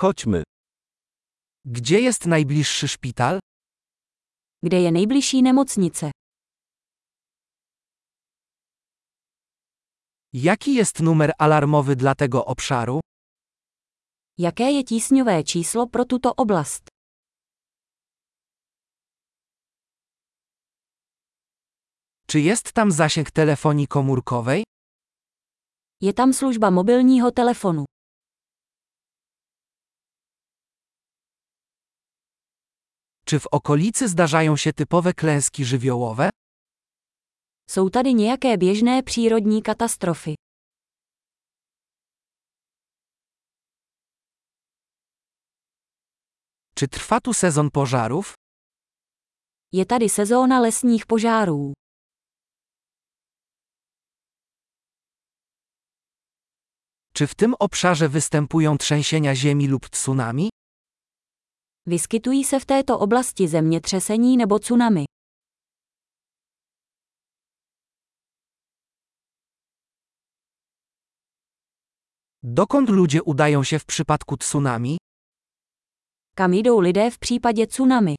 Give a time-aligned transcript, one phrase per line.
[0.00, 0.42] Chodźmy.
[1.64, 3.38] Gdzie jest najbliższy szpital?
[4.62, 6.10] Kde je nejbližší nemocnice?
[10.32, 13.00] Jaki jest numer alarmowy dla tego obszaru?
[14.38, 16.88] Jaké je tísňové číslo pro tuto oblast?
[22.26, 24.64] Czy jest tam zasięg telefonii komórkowej?
[26.00, 27.84] Je tam služba mobilního telefonu.
[33.30, 36.30] Czy w okolicy zdarzają się typowe klęski żywiołowe?
[37.70, 40.34] Jsou tady nějaké běžné přírodní katastrofy.
[46.74, 48.34] Czy trwa tu sezon pożarów?
[49.72, 51.72] Je tady sezóna lesních požárů.
[57.14, 60.49] Czy w tym obszarze występują trzęsienia ziemi lub tsunami?
[61.90, 65.04] Vyskytují se v této oblasti zemětřesení nebo tsunami.
[72.42, 74.96] Dokąd ludzie udają się w przypadku tsunami?
[76.36, 78.14] Kam jdou lidé v případě tsunami?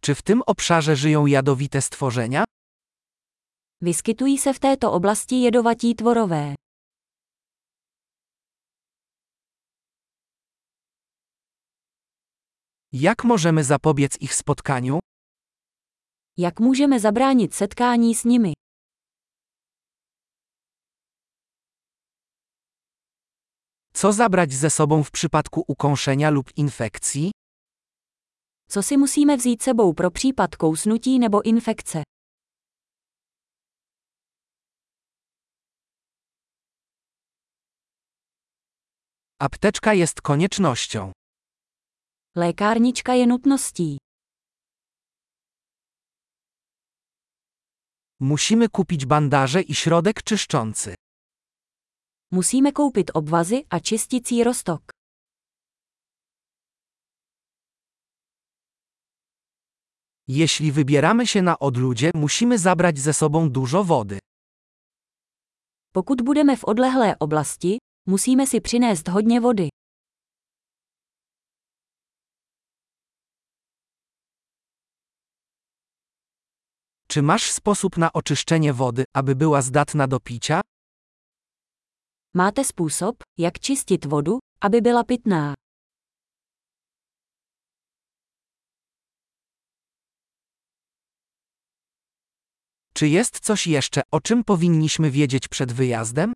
[0.00, 2.44] Czy w tym obszarze żyją jadowite stworzenia?
[3.80, 6.65] Vyskytují se v této oblasti jedovatí tvorové.
[12.92, 14.98] Jak możemy zapobiec ich spotkaniu?
[16.38, 18.52] Jak můžeme zabránit setkání s nimi?
[23.92, 27.30] Co zabrać ze sobą w przypadku ukąszenia lub infekcji?
[28.68, 32.02] Co si musíme vzít sebou pro případ kousnutí nebo infekce?
[39.40, 41.12] Apteczka jest koniecznością.
[42.38, 43.96] Lékárnička je nutností.
[48.20, 50.94] Musimy kupić bandaże i środek czyszczący.
[52.30, 54.90] Musíme koupit obvazy a čisticí roztok.
[60.28, 64.18] Jeśli wybieramy się na odludzie, musimy zabrać ze sobą dużo wody.
[65.92, 69.68] Pokud budeme v odlehlé oblasti, musíme si přinést hodně vody.
[77.16, 80.60] Czy masz sposób na oczyszczenie wody, aby była zdatna do picia?
[82.34, 85.54] Máte způsob, jak čistit vodu, aby byla pitná.
[92.94, 96.32] Czy jest coś jeszcze, o czym powinniśmy wiedzieć przed wyjazdem?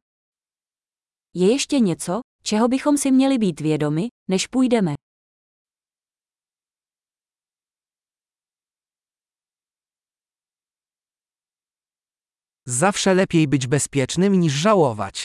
[1.35, 5.00] Je ještě něco, čeho bychom si měli být vědomi, než půjdeme.
[12.67, 15.25] Zawsze lepiej być bezpiecznym niż żałować.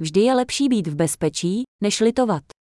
[0.00, 2.57] Vždy je lepší být v bezpečí, než litovat.